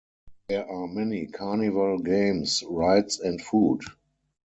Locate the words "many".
0.87-1.27